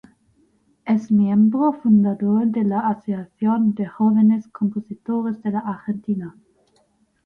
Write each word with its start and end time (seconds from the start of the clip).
Es 0.83 1.11
miembro 1.11 1.73
fundador 1.73 2.47
de 2.47 2.63
la 2.63 2.79
Asociación 2.89 3.75
de 3.75 3.85
Jóvenes 3.85 4.47
Compositores 4.47 5.43
de 5.43 5.51
la 5.51 5.59
Argentina. 5.59 6.35